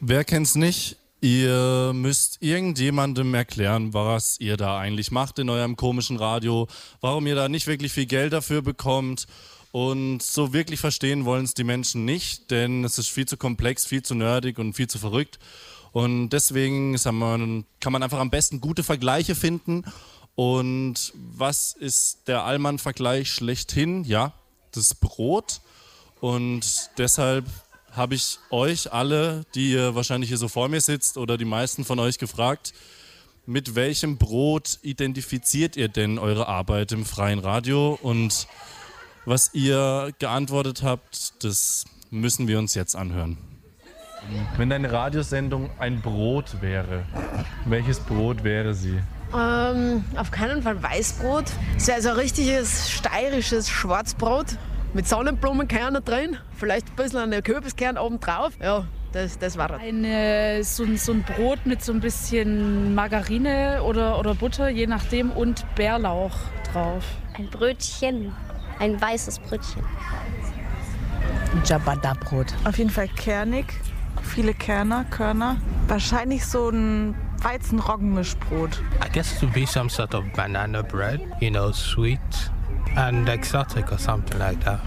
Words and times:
Wer 0.00 0.24
kennt's 0.24 0.56
nicht? 0.56 0.98
Ihr 1.22 1.92
müsst 1.94 2.42
irgendjemandem 2.42 3.32
erklären, 3.32 3.94
was 3.94 4.38
ihr 4.38 4.58
da 4.58 4.78
eigentlich 4.78 5.10
macht 5.10 5.38
in 5.38 5.48
eurem 5.48 5.76
komischen 5.76 6.18
Radio, 6.18 6.68
warum 7.00 7.26
ihr 7.26 7.34
da 7.34 7.48
nicht 7.48 7.66
wirklich 7.66 7.92
viel 7.92 8.04
Geld 8.04 8.34
dafür 8.34 8.60
bekommt. 8.60 9.26
Und 9.72 10.22
so 10.22 10.52
wirklich 10.52 10.80
verstehen 10.80 11.24
wollen 11.24 11.46
es 11.46 11.54
die 11.54 11.64
Menschen 11.64 12.04
nicht, 12.04 12.50
denn 12.50 12.84
es 12.84 12.98
ist 12.98 13.08
viel 13.08 13.26
zu 13.26 13.38
komplex, 13.38 13.86
viel 13.86 14.02
zu 14.02 14.14
nerdig 14.14 14.58
und 14.58 14.74
viel 14.74 14.86
zu 14.86 14.98
verrückt. 14.98 15.38
Und 15.92 16.28
deswegen 16.28 16.94
kann 16.96 17.16
man 17.92 18.02
einfach 18.02 18.20
am 18.20 18.30
besten 18.30 18.60
gute 18.60 18.84
Vergleiche 18.84 19.34
finden. 19.34 19.82
Und 20.34 21.14
was 21.14 21.72
ist 21.72 22.28
der 22.28 22.44
Allmann-Vergleich 22.44 23.30
schlechthin? 23.30 24.04
Ja, 24.04 24.34
das 24.72 24.94
Brot. 24.94 25.62
Und 26.20 26.90
deshalb 26.98 27.46
habe 27.96 28.14
ich 28.14 28.38
euch 28.50 28.92
alle, 28.92 29.44
die 29.54 29.72
ihr 29.72 29.94
wahrscheinlich 29.94 30.28
hier 30.28 30.38
so 30.38 30.48
vor 30.48 30.68
mir 30.68 30.80
sitzt 30.80 31.16
oder 31.16 31.36
die 31.36 31.44
meisten 31.44 31.84
von 31.84 31.98
euch 31.98 32.18
gefragt, 32.18 32.72
mit 33.46 33.74
welchem 33.74 34.18
Brot 34.18 34.78
identifiziert 34.82 35.76
ihr 35.76 35.88
denn 35.88 36.18
eure 36.18 36.48
Arbeit 36.48 36.92
im 36.92 37.04
freien 37.04 37.38
Radio? 37.38 37.98
Und 38.02 38.48
was 39.24 39.54
ihr 39.54 40.12
geantwortet 40.18 40.82
habt, 40.82 41.44
das 41.44 41.84
müssen 42.10 42.48
wir 42.48 42.58
uns 42.58 42.74
jetzt 42.74 42.96
anhören. 42.96 43.38
Wenn 44.56 44.70
deine 44.70 44.90
Radiosendung 44.90 45.70
ein 45.78 46.00
Brot 46.02 46.60
wäre, 46.60 47.04
welches 47.66 48.00
Brot 48.00 48.42
wäre 48.42 48.74
sie? 48.74 48.98
Ähm, 49.36 50.04
auf 50.16 50.30
keinen 50.30 50.62
Fall 50.62 50.82
Weißbrot. 50.82 51.44
Es 51.76 51.86
wäre 51.86 52.02
so 52.02 52.10
ein 52.10 52.16
richtiges 52.16 52.90
steirisches 52.90 53.68
Schwarzbrot 53.68 54.58
mit 54.94 55.06
Sonnenblumenkernen 55.06 56.04
drin, 56.04 56.36
vielleicht 56.56 56.88
ein 56.88 56.96
bisschen 56.96 57.20
eine 57.20 57.42
Kürbiskern 57.42 57.98
oben 57.98 58.20
drauf. 58.20 58.52
Ja, 58.60 58.86
das, 59.12 59.38
das 59.38 59.56
war 59.56 59.70
Eine, 59.72 60.62
so, 60.62 60.84
so, 60.96 61.12
ein 61.12 61.22
Brot 61.22 61.64
mit 61.64 61.82
so 61.82 61.92
ein 61.92 62.00
bisschen 62.00 62.94
Margarine 62.94 63.82
oder, 63.82 64.18
oder 64.18 64.34
Butter, 64.34 64.68
je 64.68 64.86
nachdem, 64.86 65.30
und 65.30 65.64
Bärlauch 65.74 66.32
drauf. 66.72 67.04
Ein 67.34 67.48
Brötchen, 67.48 68.34
ein 68.78 69.00
weißes 69.00 69.38
Brötchen. 69.40 69.82
Ein 71.54 71.62
Jabada-Brot. 71.64 72.54
Auf 72.64 72.78
jeden 72.78 72.90
Fall 72.90 73.08
kernig, 73.08 73.66
viele 74.22 74.52
Kerner, 74.52 75.04
Körner. 75.10 75.56
Wahrscheinlich 75.88 76.44
so 76.44 76.68
ein 76.68 77.14
Weizen-Roggenmischbrot. 77.42 78.82
I 79.04 79.08
guess 79.12 79.32
it 79.32 79.42
would 79.42 79.54
be 79.54 79.66
some 79.66 79.88
sort 79.88 80.14
of 80.14 80.24
banana 80.34 80.82
bread, 80.82 81.20
you 81.40 81.50
know, 81.50 81.72
sweet 81.72 82.20
and 82.96 83.28
exotic 83.28 83.92
or 83.92 83.98
something 83.98 84.38
like 84.38 84.60
that. 84.64 84.80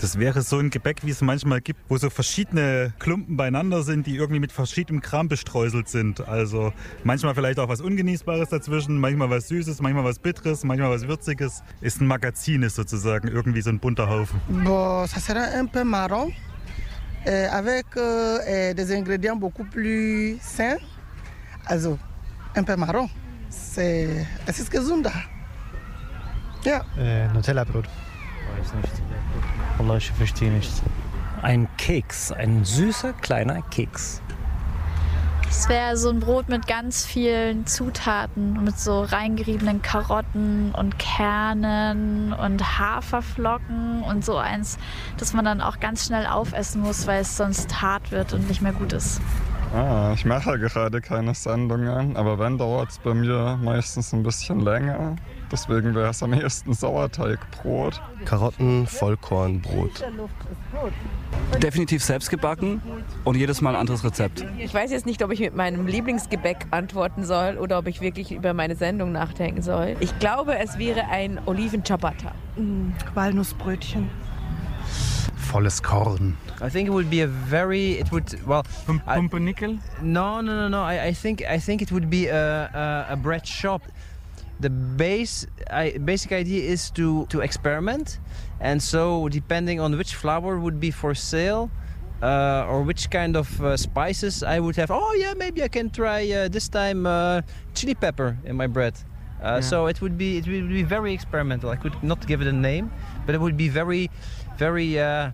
Das 0.00 0.18
wäre 0.18 0.42
so 0.42 0.58
ein 0.58 0.70
Gebäck, 0.70 1.04
wie 1.04 1.10
es 1.10 1.20
manchmal 1.20 1.60
gibt, 1.60 1.80
wo 1.88 1.96
so 1.96 2.10
verschiedene 2.10 2.92
Klumpen 2.98 3.36
beieinander 3.36 3.82
sind, 3.82 4.06
die 4.06 4.16
irgendwie 4.16 4.40
mit 4.40 4.52
verschiedenem 4.52 5.00
Kram 5.00 5.28
bestreuselt 5.28 5.88
sind. 5.88 6.26
Also 6.26 6.72
manchmal 7.04 7.34
vielleicht 7.34 7.58
auch 7.58 7.68
was 7.68 7.80
Ungenießbares 7.80 8.48
dazwischen, 8.48 8.98
manchmal 8.98 9.30
was 9.30 9.48
Süßes, 9.48 9.80
manchmal 9.80 10.04
was 10.04 10.18
Bitteres, 10.18 10.64
manchmal 10.64 10.90
was 10.90 11.06
Würziges. 11.06 11.62
Ist 11.80 12.00
ein 12.00 12.06
Magazin, 12.06 12.62
ist 12.62 12.76
sozusagen 12.76 13.28
irgendwie 13.28 13.62
so 13.62 13.70
ein 13.70 13.78
bunter 13.78 14.08
Haufen. 14.08 14.40
Bon, 14.48 15.04
ça 15.06 15.20
sera 15.20 15.58
un 15.58 15.68
peu 15.68 15.84
marron, 15.84 16.32
euh, 17.26 17.48
avec 17.50 17.86
euh, 17.96 18.74
des 18.74 18.90
ingrédients 18.90 19.36
beaucoup 19.36 19.64
plus 19.64 20.38
sains. 20.40 20.78
Also 21.64 21.98
ein 22.54 22.64
peu 22.64 22.76
marron. 22.76 23.08
Es 23.48 24.58
ist 24.58 24.70
gesunder. 24.70 25.12
Ja. 26.66 26.84
Äh, 26.98 27.28
Nutella-Brot. 27.28 27.84
Weiß 28.58 28.74
nicht. 28.74 28.92
Allah, 29.78 29.98
ich 29.98 30.10
verstehe 30.10 30.50
nicht. 30.50 30.72
Ein 31.40 31.68
Keks, 31.76 32.32
ein 32.32 32.64
süßer 32.64 33.12
kleiner 33.12 33.62
Keks. 33.62 34.20
Es 35.48 35.68
wäre 35.68 35.96
so 35.96 36.10
ein 36.10 36.18
Brot 36.18 36.48
mit 36.48 36.66
ganz 36.66 37.06
vielen 37.06 37.66
Zutaten, 37.66 38.64
mit 38.64 38.80
so 38.80 39.02
reingeriebenen 39.02 39.80
Karotten 39.80 40.72
und 40.72 40.98
Kernen 40.98 42.32
und 42.32 42.78
Haferflocken 42.80 44.02
und 44.02 44.24
so 44.24 44.36
eins, 44.36 44.76
das 45.18 45.34
man 45.34 45.44
dann 45.44 45.60
auch 45.60 45.78
ganz 45.78 46.06
schnell 46.06 46.26
aufessen 46.26 46.82
muss, 46.82 47.06
weil 47.06 47.20
es 47.20 47.36
sonst 47.36 47.80
hart 47.80 48.10
wird 48.10 48.32
und 48.32 48.48
nicht 48.48 48.60
mehr 48.60 48.72
gut 48.72 48.92
ist. 48.92 49.20
Ah, 49.76 50.14
ich 50.14 50.24
mache 50.24 50.58
gerade 50.58 51.02
keine 51.02 51.34
Sendungen, 51.34 52.16
aber 52.16 52.38
wenn, 52.38 52.56
dauert 52.56 52.88
es 52.88 52.98
bei 52.98 53.12
mir 53.12 53.58
meistens 53.62 54.10
ein 54.14 54.22
bisschen 54.22 54.60
länger. 54.60 55.16
Deswegen 55.52 55.94
wäre 55.94 56.08
es 56.08 56.22
am 56.22 56.32
ehesten 56.32 56.72
Sauerteigbrot. 56.72 58.00
Karotten, 58.24 58.86
Vollkornbrot. 58.86 60.02
Definitiv 61.62 62.02
selbst 62.02 62.30
gebacken 62.30 62.80
und 63.24 63.36
jedes 63.36 63.60
Mal 63.60 63.74
ein 63.74 63.76
anderes 63.76 64.02
Rezept. 64.02 64.46
Ich 64.56 64.72
weiß 64.72 64.90
jetzt 64.92 65.04
nicht, 65.04 65.22
ob 65.22 65.30
ich 65.30 65.40
mit 65.40 65.54
meinem 65.54 65.86
Lieblingsgebäck 65.86 66.68
antworten 66.70 67.26
soll 67.26 67.58
oder 67.58 67.78
ob 67.78 67.86
ich 67.86 68.00
wirklich 68.00 68.32
über 68.32 68.54
meine 68.54 68.76
Sendung 68.76 69.12
nachdenken 69.12 69.60
soll. 69.60 69.96
Ich 70.00 70.18
glaube, 70.20 70.56
es 70.56 70.78
wäre 70.78 71.04
ein 71.10 71.38
Oliven-Ciabatta. 71.44 72.32
Mm, 72.56 72.92
Walnussbrötchen. 73.12 74.08
Volles 75.50 75.80
Korn. 75.82 76.36
I 76.60 76.68
think 76.68 76.88
it 76.88 76.92
would 76.92 77.10
be 77.10 77.20
a 77.20 77.26
very 77.26 77.98
it 77.98 78.10
would 78.12 78.28
well 78.46 78.64
Pumpernickel? 78.86 79.78
No, 80.02 80.40
no, 80.40 80.52
no, 80.56 80.68
no. 80.68 80.82
I, 80.82 81.06
I 81.06 81.12
think 81.12 81.42
I 81.44 81.58
think 81.58 81.82
it 81.82 81.92
would 81.92 82.10
be 82.10 82.26
a, 82.26 83.06
a, 83.08 83.14
a 83.14 83.16
bread 83.16 83.46
shop 83.46 83.82
the 84.60 84.70
base 84.70 85.46
I, 85.70 85.98
basic 85.98 86.32
idea 86.32 86.62
is 86.70 86.90
to 86.92 87.26
to 87.26 87.40
experiment 87.40 88.18
and 88.60 88.82
so 88.82 89.28
depending 89.28 89.80
on 89.80 89.96
which 89.96 90.14
flour 90.14 90.58
would 90.58 90.80
be 90.80 90.90
for 90.90 91.14
sale 91.14 91.70
uh, 92.22 92.64
or 92.68 92.82
which 92.82 93.10
kind 93.10 93.36
of 93.36 93.62
uh, 93.62 93.76
spices 93.76 94.42
I 94.42 94.60
would 94.60 94.76
have 94.76 94.90
oh 94.90 95.12
yeah 95.12 95.34
maybe 95.34 95.62
I 95.62 95.68
can 95.68 95.90
try 95.90 96.30
uh, 96.30 96.48
this 96.48 96.68
time 96.68 97.06
uh, 97.06 97.42
chili 97.74 97.94
pepper 97.94 98.38
in 98.44 98.56
my 98.56 98.66
bread 98.66 98.94
uh, 99.42 99.46
yeah. 99.46 99.60
so 99.60 99.86
it 99.86 100.00
would 100.00 100.16
be 100.16 100.38
it 100.38 100.46
would 100.46 100.68
be 100.68 100.82
very 100.82 101.12
experimental. 101.12 101.70
I 101.70 101.76
could 101.76 102.02
not 102.02 102.26
give 102.26 102.40
it 102.40 102.46
a 102.46 102.52
name 102.52 102.90
but 103.24 103.34
it 103.34 103.40
would 103.40 103.56
be 103.56 103.68
very 103.68 104.10
very 104.58 104.98
uh, 104.98 105.30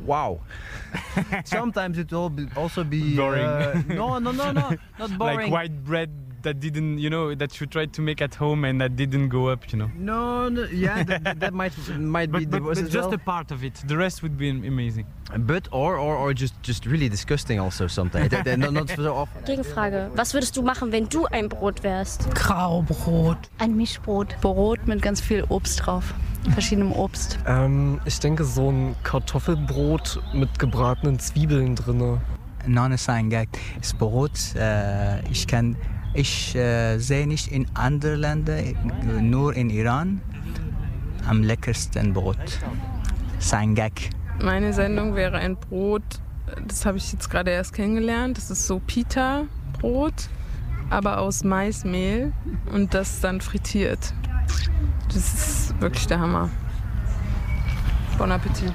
wow. 0.00 0.40
Sometimes 1.44 1.98
it 1.98 2.12
will 2.12 2.32
also 2.56 2.84
be 2.84 3.16
boring. 3.16 3.44
no 3.88 4.18
no 4.18 4.30
no 4.30 4.52
no 4.52 4.76
not 4.98 5.18
boring. 5.18 5.50
like 5.50 5.52
white 5.52 5.84
bread 5.84 6.10
that 6.46 6.60
didn't, 6.60 6.98
you 6.98 7.10
know, 7.10 7.34
that 7.34 7.60
you 7.60 7.66
tried 7.66 7.92
to 7.92 8.00
make 8.00 8.22
at 8.22 8.34
home 8.34 8.64
and 8.64 8.80
that 8.80 8.96
didn't 8.96 9.28
go 9.28 9.48
up, 9.48 9.72
you 9.72 9.78
know. 9.78 9.90
No, 9.96 10.48
no 10.48 10.64
yeah, 10.72 11.02
that, 11.02 11.40
that, 11.40 11.52
might 11.52 11.72
might 11.98 12.30
but, 12.30 12.38
be 12.38 12.46
but, 12.46 12.62
the 12.62 12.82
but 12.82 12.90
just 12.90 13.10
well. 13.10 13.14
a 13.14 13.18
part 13.18 13.50
of 13.50 13.64
it. 13.64 13.74
The 13.86 13.96
rest 13.96 14.22
would 14.22 14.36
be 14.38 14.48
amazing. 14.50 15.06
But 15.38 15.68
or 15.72 15.98
or, 15.98 16.14
or 16.16 16.32
just 16.34 16.54
just 16.62 16.86
really 16.86 17.08
disgusting 17.08 17.58
also 17.58 17.88
something. 17.88 18.22
not, 18.30 18.72
not 18.72 18.88
so 18.90 19.12
often. 19.12 19.44
Gegenfrage: 19.44 20.10
Was 20.14 20.34
würdest 20.34 20.56
du 20.56 20.62
machen, 20.62 20.92
wenn 20.92 21.08
du 21.08 21.26
ein 21.26 21.48
Brot 21.48 21.82
wärst? 21.82 22.30
Graubrot. 22.34 23.38
Ein 23.58 23.76
Mischbrot. 23.76 24.40
Brot 24.40 24.86
mit 24.86 25.02
ganz 25.02 25.20
viel 25.20 25.44
Obst 25.48 25.84
drauf. 25.84 26.14
Verschiedenem 26.52 26.92
Obst. 26.92 27.38
Ähm, 27.46 28.00
ich 28.04 28.20
denke 28.20 28.44
so 28.44 28.70
ein 28.70 28.94
Kartoffelbrot 29.02 30.20
mit 30.32 30.58
gebratenen 30.60 31.18
Zwiebeln 31.18 31.74
drinne. 31.74 32.20
Nane 32.66 32.98
Sangak 32.98 33.48
ist 33.80 33.98
Brot. 33.98 34.54
Äh, 34.54 35.28
ich 35.28 35.46
kann 35.46 35.76
ich 36.16 36.54
äh, 36.54 36.98
sehe 36.98 37.26
nicht 37.26 37.52
in 37.52 37.66
anderen 37.74 38.20
Ländern, 38.20 38.74
nur 39.20 39.54
in 39.54 39.70
Iran, 39.70 40.20
am 41.28 41.42
leckersten 41.42 42.12
Brot. 42.12 42.58
Sangak. 43.38 43.92
Meine 44.42 44.72
Sendung 44.72 45.14
wäre 45.14 45.38
ein 45.38 45.56
Brot, 45.56 46.02
das 46.66 46.86
habe 46.86 46.98
ich 46.98 47.12
jetzt 47.12 47.30
gerade 47.30 47.50
erst 47.50 47.72
kennengelernt. 47.72 48.36
Das 48.36 48.50
ist 48.50 48.66
so 48.66 48.80
Pita-Brot, 48.80 50.28
aber 50.90 51.18
aus 51.18 51.44
Maismehl 51.44 52.32
und 52.72 52.94
das 52.94 53.20
dann 53.20 53.40
frittiert. 53.40 54.14
Das 55.08 55.16
ist 55.16 55.80
wirklich 55.80 56.06
der 56.06 56.20
Hammer. 56.20 56.50
Bon 58.18 58.30
Appetit. 58.30 58.72